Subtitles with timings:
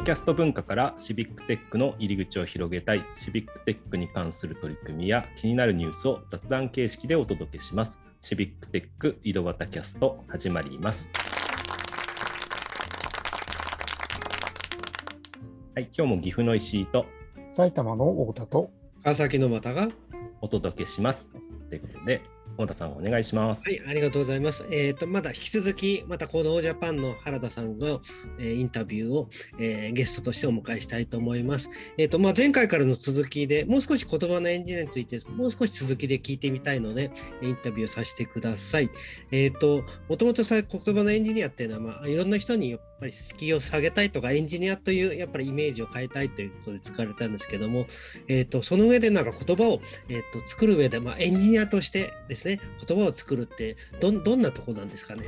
[0.00, 8.00] ドキャスト文化からシビックテックの入り口を広げたいシビックテックに関する取り組みや気になるニュースを雑談形式でお届けします。
[8.22, 11.10] シビックテック井戸端キャスト始まります。
[15.74, 17.04] はい、今日も岐阜の石井と
[17.52, 18.70] 埼玉の太田と
[19.04, 19.90] 川崎の又が。
[20.42, 21.34] お届けします。
[21.68, 22.22] ということで、
[22.56, 23.68] 本田さんお願いします。
[23.68, 24.66] はい、ありがとうございます。
[24.70, 28.00] えっ、と、まだ引き続き、またこのオージャパンの原田さんの、
[28.38, 31.70] えーインタビューを、えーゲストとしてお迎えしたいと思います。
[31.96, 37.10] えっ、と、まあ、前回からの続きで、もう少し言葉のエンジニアについて、もう少し続きで聞いてみたいので、
[37.42, 38.90] インタビューさせてください。
[39.30, 47.86] えっ、と、もともとさ、言葉のエンジニアっていうのは、まあ、いろんな人にやっぱり敷居を下げたいとか、エンジニアというやっぱりイメージを変えたいということで使われたんですけども、
[48.28, 55.24] えっ、と、その上でなんか言葉を、えっ、と、作る上で、まあ、エンジニアとしてですね、言葉を作るって、どんどんなとこなんですかね。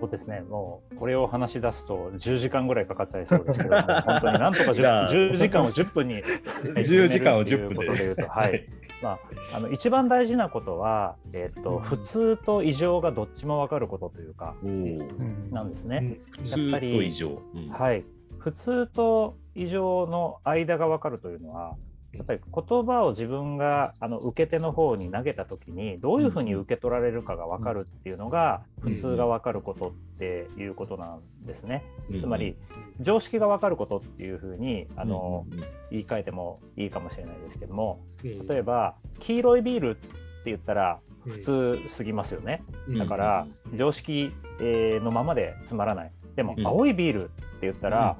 [0.00, 5.10] そうですね、もうこれを話し出すと10時間ぐらいかかっちゃいそうですけども、本当になんとか じゃあ。
[5.10, 6.16] 10, 10時間を10分に
[6.76, 7.74] 10時間を10分で。
[7.76, 8.66] ということで言うと、はい。
[9.02, 9.18] まあ、
[9.54, 15.52] あの一番大事なことは、えっと普通と異常がどっちも分かることというか、おー。
[15.52, 16.18] なんですね。
[16.30, 17.42] 普通と異常。
[17.54, 17.68] うん。
[17.68, 18.04] はい、
[18.38, 21.76] 普通と異常の間が分かるというのは
[22.16, 31.84] やっぱり言葉を自分があの受け手の方に投げた時にどういうふうに受け取られるかが分かるっていうのが普通が分かることっていうことなんですね。
[32.20, 32.56] つまり
[33.00, 35.46] 常識が分かることっていうふうにあの
[35.90, 40.08] 言い換えてもいいかもしれないですけども例例えば黄色いビールって
[40.46, 42.62] 言ったら普通すぎますよね。
[42.92, 42.98] ん。
[42.98, 46.12] だから常識えーのままでつまらない。
[46.36, 46.66] でもうん。
[46.66, 48.16] 青いビールって言ったら、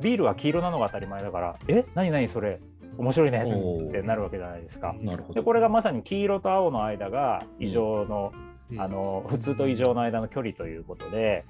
[0.00, 2.58] ビールは黄色なのが当たり前だから、え、何何それ、
[2.98, 4.94] 面白いねってなるわけじゃないですか。
[5.00, 5.34] なるほど。
[5.40, 8.32] でこれがまさに黄色と青の間が異常の,、
[8.72, 11.44] うんあの普通と異常の間の距離ということで、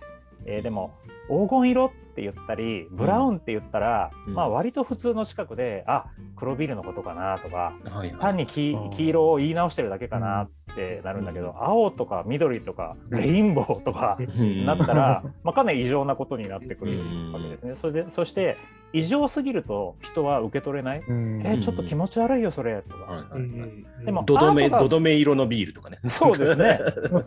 [0.47, 0.93] えーでも
[1.29, 6.07] 黄金色って言ったりブラウンって言ったら、うんまあ割と普通の近くであ
[6.37, 17.75] 黒ビールのことかなとかはいはい単に黄色を言い直してるだけかなってなるんだけど、うん青とか緑とかレインボーとかうんなったら、まあ、かなり異常なことになってくるうんわけですね。
[17.75, 18.57] それでそして
[18.93, 21.01] 異常すぎると人は受け取れない。
[21.07, 23.05] うんえちょっと気持ち悪いよそれとか。
[23.05, 26.01] はいはいうんはいでもどどめどどめ色のビールとかね。
[26.09, 26.81] そうですね。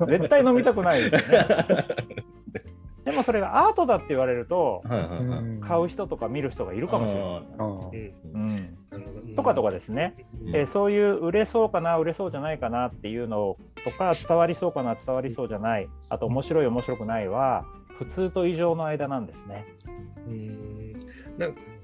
[0.07, 1.47] 絶対飲みたくないですよね。
[3.13, 4.81] でもそれがアートだって言われると
[5.61, 9.35] 買う人とか見る人がいるかもしれない。
[9.35, 10.55] とかとかですね、うん。
[10.55, 15.87] えーそういう売れそうかな売れそうじゃないかなっていうのとか伝わりそうかな伝わりそうじゃない。
[16.09, 17.65] あと面白い面白くないは
[17.97, 19.65] 普通と異常の間なんですね。
[20.27, 20.93] うん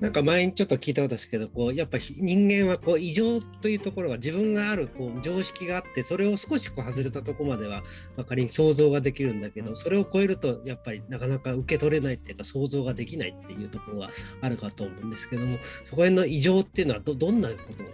[0.02, 7.84] ななんか前にちょっと聞いたことですけどこうやっぱり人間はこう異常というところが自分があるこう常識があってそれを少しこう外れたところまでは
[8.18, 14.10] まあ仮に想像ができるんだけどそれを超えるとやっぱりなかなか受け取れないっていうか想像ができないっていうところは
[14.42, 17.88] あるかと思うんですけどもそこへの異常っていうのはどどんなことを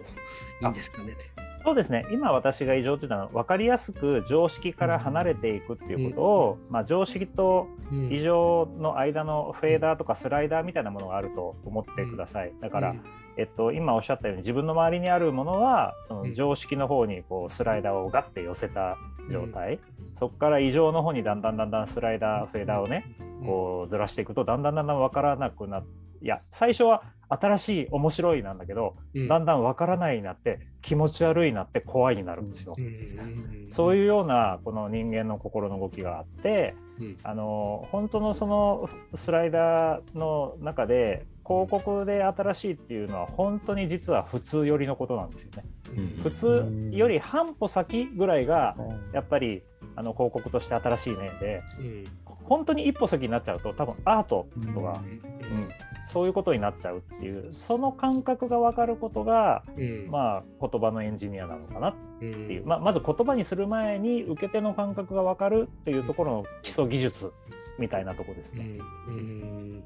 [0.61, 1.17] いいんですかね？
[1.65, 2.05] そうですね。
[2.11, 8.11] 今私が異常っていうのは分かりやすく常識から離れていくっていうことを、まあ、常識とうん。
[8.11, 12.53] 異常の間のフェーダーとかスライダーみたいなものがあると思ってください。
[12.61, 13.01] だから、うん。
[13.37, 18.97] えっと、今おっしゃったように自分の周りにあるものはその常識の方にこうスライダーをガッて寄せた
[19.29, 19.79] 状態、
[20.17, 23.05] そこから異常の方にだんだんだんだんスライダーフェーダーをね
[23.45, 29.27] こうずらしていくとだんだんだんだん分からなくなっていや最初は新しい面白いなんだけど、うん。
[29.27, 32.73] だんだん分からないになって気持ち悪いになって怖いになるんですよ。
[32.77, 37.17] うんそういうようなこの人間の心の動きがあって、うん。
[37.21, 45.63] あの本当のそのスライダーの中で広告で新しいっていうのは本当に実は普通寄りのことなんですよね。
[45.95, 49.13] うん普通より半歩先ぐらいがうん。
[49.13, 49.61] やっぱり
[49.95, 52.03] あの広告として新しいねでうん。
[52.45, 55.59] 本当に一歩先になっちゃうと多分アートとか、うん。
[55.59, 55.67] うん
[56.07, 60.07] そういうことになっちゃうっていうその感覚が分かることが、うん。
[60.09, 67.31] まあ、言葉のエンジニアなのかなっうんっていう、まあ、まず言葉にする前に受け手の感覚が分かるというところの基礎技術
[67.79, 68.63] みたいなところですうね。
[68.63, 68.79] ん。
[69.07, 69.79] うん。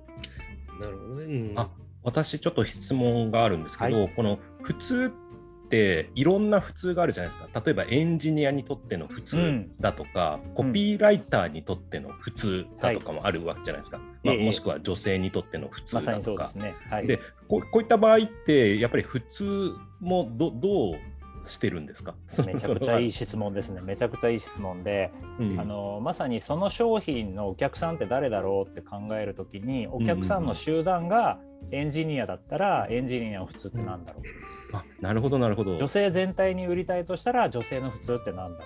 [0.80, 1.26] なるほどね。
[1.26, 1.60] うん。
[1.60, 1.70] あ
[2.04, 5.12] 私ちょっと質問があるんですけど、この普通
[5.69, 7.62] っていろんな普通があるじゃないですか。
[7.63, 14.45] 例えばエンジニアにとっての普通だとか、コピーライターにとっての普通だとかもあるわけじゃないですか、まあ、ええ。
[14.45, 16.18] もしくは女性にとっての普通だとか。
[16.18, 16.56] にそうです。
[16.56, 16.74] ね。
[16.89, 17.18] はい、で
[17.48, 20.95] こうこういった場合ってやっぱり普通もどどう
[21.50, 22.16] してるんですか？
[22.46, 23.72] めちゃくちゃいいし、 質問です。
[23.72, 23.81] ね。
[23.81, 25.60] めちゃくちゃいい質問で、うん。
[25.60, 31.40] あのまさにその商品のお客さんって誰だろうって考えるときにお客さんの集団が
[31.72, 35.75] エンジニアだったらエンジニアの普通ってなんだろう、あなるほどなるほど。
[35.78, 38.66] 女性全体に売りたいとしたら女性の普通ってなんだろ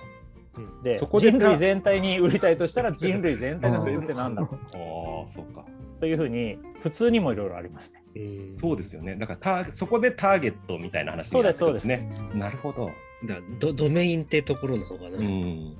[0.58, 0.60] う？
[0.60, 0.80] ん。
[0.80, 4.54] うでそこで人類全体に売りたいとしたら人類全体の普通ってなんだろう？
[5.22, 5.64] ああそうか。
[6.00, 8.03] というふうに普通にもいろいろありますね。
[8.52, 9.16] そうですよね。
[9.16, 12.08] だからそこでターゲットみたいな話になってるんですね。
[12.34, 12.90] なるほど。
[13.26, 15.76] だドドメインってところの方がな、うん、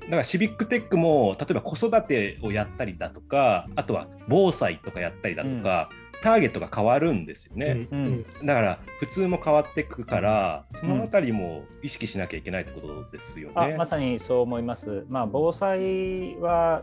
[0.00, 13.76] だからシビックテックも例えば子育てをやったりだとかあとは防災とかやったりだとか、うん、ターゲットが変わるんですよね、うん、だから普通も変わっていくからそのあたりも意識しなきゃいけないってことですよね。
[13.76, 15.04] まさにそう思います。
[15.08, 16.82] まあ、防災は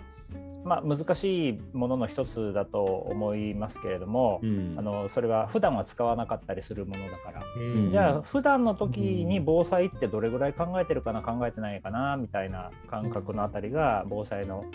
[0.65, 14.65] まあ、難しいものの一つだと思いますけれども、うん、あのそれは普段は使わなかったりするものだから、うん、じゃあ普段の時に防災ってどれぐらい考えてるかな考えてないかなみたいな感覚のあたりが防災の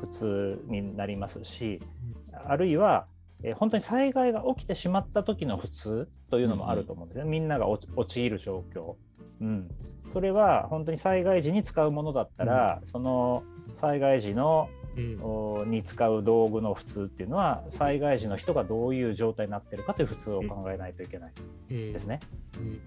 [0.00, 1.80] 普通になりますし
[2.44, 3.06] あるいは
[3.44, 8.94] え本当に災害が起きてしまった時の普通というのもあると思うんですね、みんなが陥る状況、
[9.40, 9.68] うん、
[10.06, 13.42] それは本当に災害時に使うものだったら、その
[13.74, 21.32] 災害時のうん、に使う道具の普通っていうのは災害時の人がどういう状態になってるかという普通を考えないといけない
[21.68, 22.20] ですね。
[22.58, 22.66] うん。
[22.66, 22.80] うん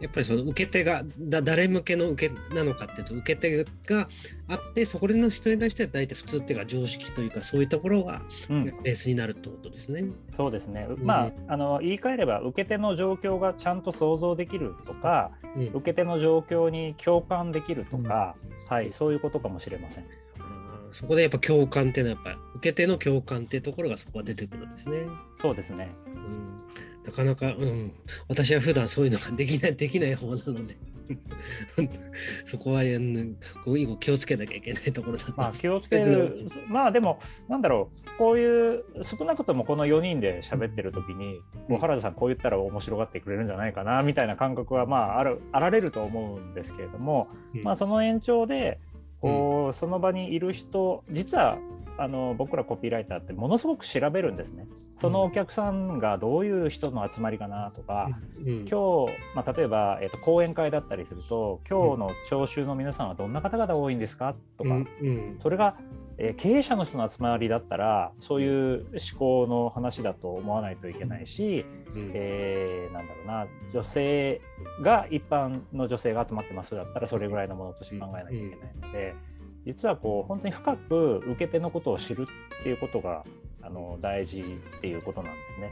[0.00, 4.08] やっぱりその受け手がだ誰向けの受けなのかっていうと受け手が
[4.46, 10.00] あってそこでの人に対しては大体普通っていうか常識というかそういうところがベースになるってことですね。
[10.00, 20.04] うん、そうですね、まああの言い換えれば受け手の状況がちゃんと想像できるとか、うん、受け手の状況に共感できるとか、うん、はい、そういうことかもしれません。
[20.90, 25.00] そこでやっぱ共感っていうのはやっぱ受け手の共感っていうところがそこが出てくるんですね。
[25.36, 25.90] そうですね。
[26.06, 26.64] うん
[27.08, 27.92] なかなか、うん、
[28.28, 30.76] 私は普段そういうのができない、できない方なので。
[32.44, 37.18] そこは、うん、こう気をつけなきゃいけないところだったまあ、気をつける、 まあでも、
[37.48, 41.40] なんだろう、こういう、少なくともこの4人で喋ってる時に、
[41.70, 48.78] うん、原田さん、こう言ったら面白がってくれるんじゃないかなみたいな感覚は、まあ、あるあられると思うんですけれども、うん、まあ、その延長で、
[49.20, 51.58] こうその場にいる人実は
[51.98, 54.66] あの僕らコピーライターってものすごく調べるんですね。
[54.96, 58.08] そのお客さんがどういう人の集まりかなとか、
[58.46, 65.76] うん、今日、まあ、例えば、えーと、講演会だったりすると今日の聴衆の皆さんはどんな方々多いんですかとか、うん、それが、
[66.18, 71.66] えー、経営者の人の集まりだったらそういう思考の話だと思わないといけないし、
[71.96, 74.40] うん、えー、なんだろうな女性
[74.82, 79.37] が一般の女性が集まってますだったらそれぐらいのものとして考えなきゃいけないので。
[79.68, 83.22] 実はこう本当に深く受け手のことを知るっていうことが
[83.60, 85.70] あの大事っていうことなんですね。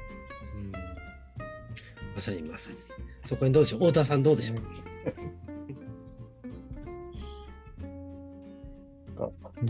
[0.54, 0.72] うん
[2.14, 2.76] まさにまさに。
[3.24, 4.58] そこにどうでしょう太田さんどうでしょう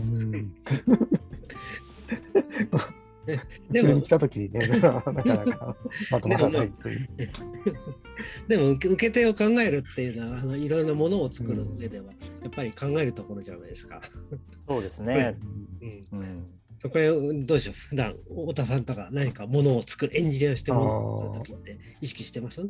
[0.03, 0.53] うん
[3.69, 5.75] でも、来た時にね、 なかなか
[6.11, 7.09] まとまらないという。
[8.47, 14.01] でも、受け手を考えるっていうのは、あのいろいろなものを作る上では、やっぱり考えるところじゃないですか。
[14.67, 15.37] そうですね。
[15.81, 16.45] うん、
[16.79, 22.67] そこへどうでしょう、普段太田さんとか何かものを作る、エンジニアしてもらう時って意識してます？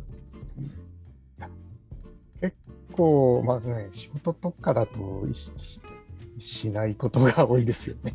[2.41, 2.55] 結
[2.93, 5.25] 構、まずね、仕事とかだと
[6.39, 8.13] しないことが多いですよね。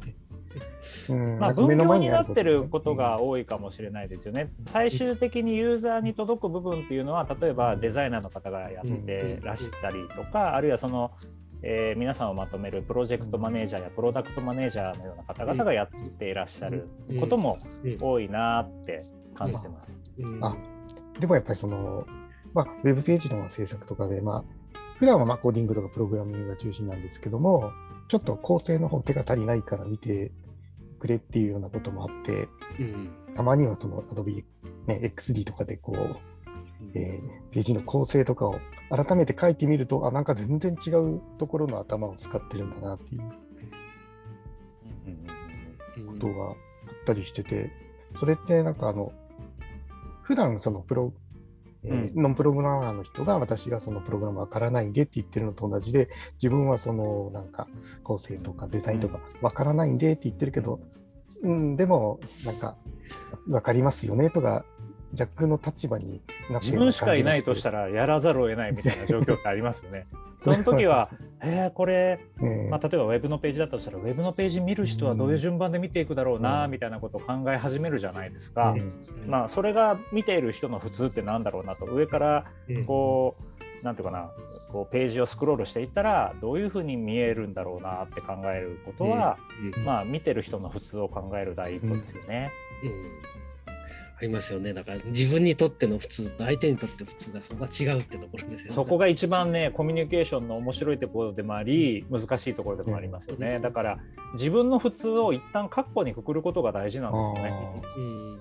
[1.38, 4.52] まあ、分業になってることが多いかもしれないですよね。
[4.66, 11.12] 最終的にユーザーに届く部分っていうのは例えばデザイナーの方がやってらしたりとか、あるいはその、
[11.62, 16.88] えー、皆さんをまとめるプロジェクトマネージャーやプロダクトマネージャーのような方々がやっていらっしゃる
[17.21, 17.56] ことも
[18.00, 19.00] 多いなって
[19.35, 20.02] 感じてます。
[20.40, 20.56] あ
[21.18, 22.06] でもやっぱりその、
[22.54, 27.73] まあ、ウェブページの制作とかで、まあ、普段はまあコーディングとかプログラミングが中心なんですけども、
[28.09, 30.32] ちょっと構成の方手が足りないから見て
[31.02, 34.44] くれっていうようなこともあって、うん、たまにはその Adobe、
[34.87, 36.16] ね、XD とかでこう、
[36.94, 43.23] えー、ページの構成とかを改めて書いてみると、あ、なんか全然違うところの頭を使ってるんだなっていう
[46.06, 46.54] ことがあっ
[47.04, 47.73] たりしてて、
[48.16, 48.76] それってなん。
[48.76, 49.12] かあの、
[50.23, 51.12] 普段そのプロ
[51.84, 57.66] えー、ノンプログラマーの人が私がそのプログラムわからないんでって言ってるのと同じで自分はそのなんか
[58.02, 60.80] 構成とかデザインとかわからないんでって言ってるけど、
[61.42, 62.76] うん、でもなんか
[63.46, 64.64] 分かりますよねとか
[65.14, 70.07] 逆の立場になって自分しかいないとしたらやらざるを得ないみたいな状況ってありますよね。
[70.38, 71.09] その時は、
[71.40, 72.19] えー、これ、
[72.69, 78.75] まあ、例えばウェブのページだとしたらウェブのページ見る人はどういう順番で見ていくだろうな、みたいなことを考え始めるじゃないですか。
[79.28, 81.85] まあ、それが見ている人の普通ってなんだろうなと。
[81.85, 82.45] 上から
[82.87, 84.31] こう、なんていうかな
[84.71, 89.38] こうページをスクロールしていったらどういうふうに見えるんだろうなって考えることは、
[89.85, 92.50] まあ、見てる人の普通を考える第一歩ですよね。
[92.85, 92.88] う
[93.38, 93.41] ん
[94.23, 94.73] りますよね。
[94.73, 98.75] だから自分にとっての普通と相手にとって普通がそこが違うってところですよね。
[98.75, 103.59] そこが一番ねコミュニケーションの面白いところでもあり難しいところでもありますよね。
[103.61, 103.99] だから
[104.35, 108.41] 自分の普通を一旦括弧にくくることが大事なんですよね。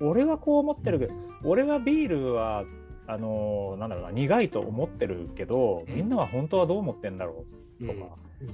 [0.00, 1.12] 俺はこう思ってるけど
[1.44, 2.64] 俺はビールは
[3.08, 7.44] あのなんだろうな苦いと思ってるけどみんなは本当はどう思ってんだろ
[7.80, 7.98] うとか、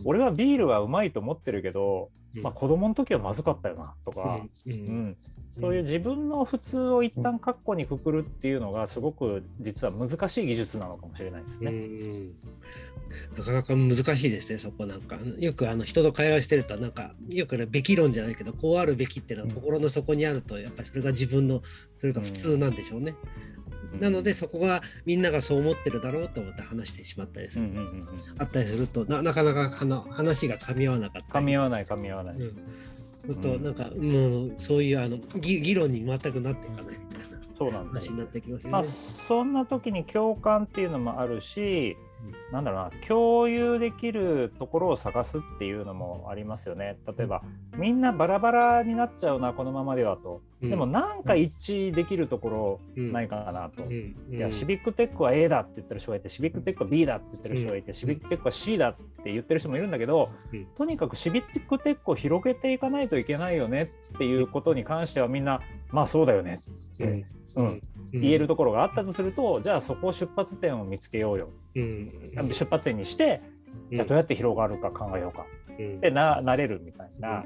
[0.05, 5.17] 俺はビールはうまいと思ってるけど、まあ、子供の時はまずかったよなとか、うん。
[5.49, 11.73] そういう自分の普通を一旦括弧にくくるっていうのがすごく実は難しい技術なのかもしれないですね。
[13.37, 15.19] なかなか難しいですね、そこなんか。
[15.39, 21.63] よくあの人と会話してると、なんか、よくべき論じゃないけど、こうあるべきっていうのは心の底にあると、やっぱりそれが自分の、
[22.01, 23.15] それが普通なんでしょうね。
[23.71, 27.69] うん、なので、そこがみんながそう思ってるだろうと思って話してしまったりする。
[28.39, 29.71] あったりするとな、なかなか
[30.11, 32.37] 話が噛み合わなかった噛み合わない、噛み合わない。
[32.37, 32.55] うん
[33.41, 38.73] となんか、もうそういうあの議論に全くなっていかないみたいなそうなん話になってきますね。
[38.73, 41.97] まあ、そんな時に共感っていうのもあるし、
[42.53, 46.99] なんだろうな共有できるところを探すっていうのもありますよね。
[47.07, 47.43] 例えば、
[47.77, 50.43] みんなバラバラになっちゃうなこのままではと。
[50.69, 53.91] でもなんか一致できるところないかなと。
[53.93, 60.29] いやシビックテックは A だって言ってる人がいてシビックテックは B だって言ってる人がいてシビックテックは C だって言ってる人もいるんだけど
[60.77, 63.83] とにかくシビックテックを広げていかないといけないよね
[64.15, 67.05] っていうことに関してはみんなまあそうだよねって、
[67.57, 67.81] うん、
[68.13, 71.49] 言えるところがあったとするとじゃあそこを出発点を見つけようよ。
[71.75, 73.41] 出発点にして
[73.91, 75.45] じゃあどうやって広がるか考えようか。
[75.75, 77.45] ってななれるみたいな、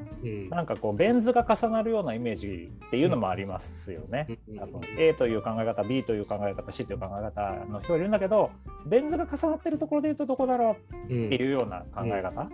[0.50, 4.26] なんかこうベン図が重なるようなイメージっていうのもありますよね。
[4.58, 8.50] 多分 A という考え方 B という考え方 C という考え方の人がいるんだけど
[8.84, 12.46] ベン図が重なってるところで言うとどこだろうっていうような考え方、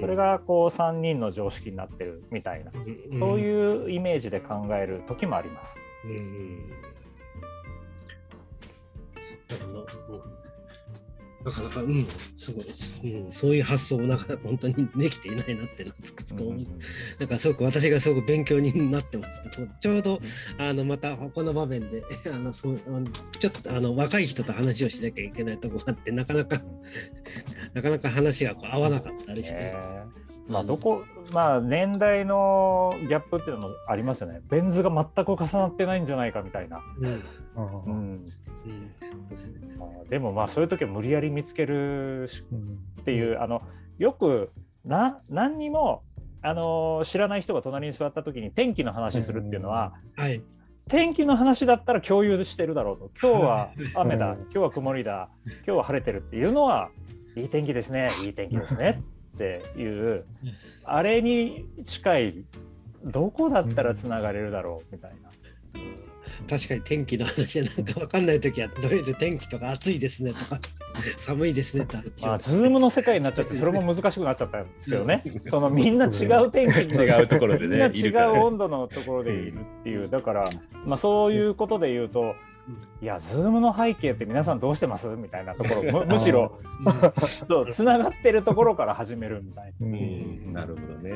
[0.00, 5.76] それがこう3人の常識になってるみたいな、そういうイメージで考える時もあります。
[6.04, 6.58] うん
[11.44, 13.32] なかなか、うん、すごいです、うん。
[13.32, 16.54] そういう発想をなかなか本当にできていないなってのつくと思う。
[16.54, 16.66] ん、
[17.18, 19.40] なんかすごく私がすごく勉強になってます
[19.80, 20.20] ちょうど、
[20.58, 26.60] あの、またこの場面で、 あの、そうあのちょっとあの若い人と話をしなきゃいけないとこがあって、なかなか
[27.72, 29.56] なかなか話がこう合わなかったりして。
[29.58, 34.40] えーまあ、どこ、まあ、年代のギャップっていうのもありますよね。
[34.50, 36.82] ベン図が全く重なってないんじゃないかみたいな。
[40.08, 42.28] でもまあそういう時は無理やり見つける
[43.00, 43.62] っていう、うん、あの
[43.98, 44.50] よく
[44.84, 46.02] な何にも
[46.42, 50.42] あの知らない人が隣に座った時に天気の話するっていうのは、はい、
[50.88, 53.10] 天気の話だったら共有してるだろうと。
[53.20, 55.28] 今日は雨だ、今日は曇りだ。
[55.46, 56.90] 今日は晴れてるっていうのは
[57.36, 58.10] いい天気ですね。
[58.24, 59.02] いい天気ですね。
[59.34, 60.24] っていう
[60.84, 62.44] あれに近い
[63.04, 65.30] どこだったらつながれるだろうみたいな。
[66.48, 70.60] 確かに天気の話なんか分かんない時はとりあえず天気とか暑いですねとか
[71.18, 75.22] 寒いですねってまあズームの世界になっちゃってそれも難しくなっちゃったんで すけどね。
[75.48, 77.26] そのみんな違う天気に違う。
[77.26, 80.50] ところでね みんな違う温度のところでいるっていうだから
[80.86, 82.34] まあそういうことで言うと
[83.02, 85.08] いや、ズームの背景って皆さんどうしてます？
[85.08, 86.58] みたいなところ、 むむしろ、
[87.48, 90.60] そう、つながってるところから始めるみたいな。
[90.60, 91.14] なるほどね。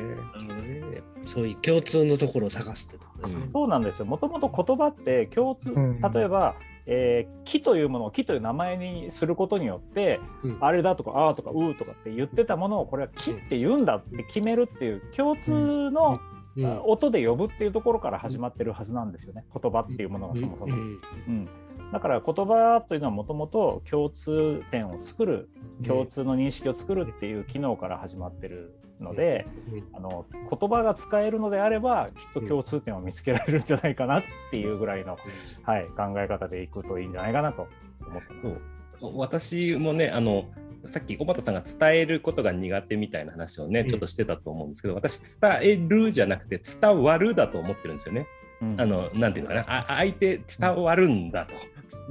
[1.23, 3.49] そういう共通のところを探すってとこですね。
[3.53, 4.05] そうなんですよ。
[4.05, 6.55] もともと言葉って共通、例えば、
[6.87, 16.15] えー、木というものを木という名前にすることによって、うん、あれだとかああとかうーとかって言ってたものをこれは木って言うんだって決めるっていう共通の
[16.57, 19.45] うん、音で呼ぶっていうところから始まってるはずなんですよね。
[19.61, 20.73] 言葉っていうものがそもそも。
[20.73, 21.49] うん、うん、
[21.91, 25.49] だから言葉というのはもともと共通点を作る
[25.85, 29.45] 共通の認識を作るっていう機能から始まってるので、
[29.93, 35.17] あの言葉が使えるのであればきっと共通点を見つけられるんじゃないかなっていうぐらいの、
[35.63, 37.67] はい、考え方でいくといいんじゃないかなと
[38.07, 38.75] 思ってます。
[39.01, 40.45] 私もねあの
[40.87, 48.27] さっき小畑さんが伝えることが苦手みたいな話をね、ちょっとしてたと思うんですけど、私、伝えるじゃなくて、伝わるだと思ってるんですよね。
[48.61, 51.53] うん、あのなんていうのかなあ、相手伝わるんだと。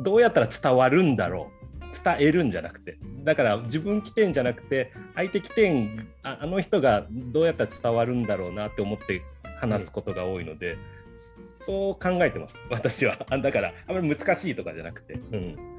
[0.03, 1.65] どうやったら伝わるんだろう。
[2.05, 2.99] 伝えるんじゃなくて。
[3.23, 9.23] だから自分起点じゃなくて、相手起点あ、あの人がどうやったら伝わるんだろうなって思って
[9.61, 10.77] 話すことが多いので、
[11.15, 13.17] そう考えてます、私は。
[13.43, 15.15] だから、あんまり難しいとかじゃなくて。
[15.33, 15.74] うん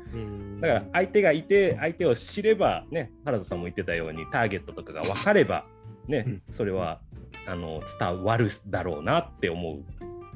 [0.61, 5.65] だから相手がいて相手を知ればね原田さんも言ってたようにターゲットとかが分かれば
[6.07, 7.01] ね、それは
[7.47, 9.83] あの伝わるだろうなって思う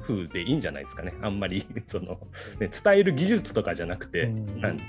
[0.02, 2.18] 風でいいんじゃないですかねあんまり その、
[2.58, 4.80] ね、伝える技術とかじゃなくて、うん、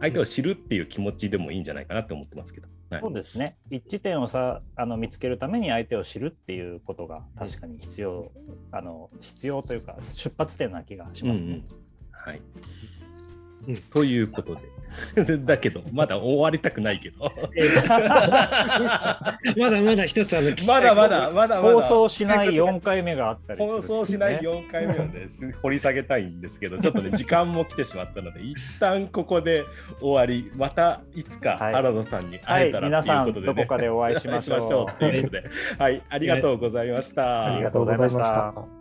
[0.00, 2.68] 相手を知るっていう気持ちでもいいんじゃないかなって思ってますけど。
[2.90, 3.56] はいそうですね。
[3.70, 8.32] 一致点をさあの見つけるために相手を知るっていうことが確かに必要、
[8.72, 11.48] あの必要というか出発点な気がしますね。
[11.48, 11.64] うんうん
[12.12, 12.42] はい
[13.68, 13.76] うん。
[13.76, 14.62] ということで。
[15.44, 17.32] だけど、まだ終わりたくないけど。
[17.56, 17.80] えー
[19.60, 21.60] まだまだ一つあの聞きたいまだまだ、まだ。
[21.60, 25.26] 放送しない4回目があったりする、放送しない4回目をね、
[25.62, 29.64] 掘り下げたいんですけど、ちょっとね、 時間も来てしまったので、一旦ここで
[30.00, 34.98] 終わり、またいつかはい原田さんにはい、会えたら皆さっていうんことで、ねどこかでお会いしましょう。
[34.98, 35.44] ということで、
[35.78, 36.02] はい。
[36.08, 38.79] ありがとうございましたありがとうございました。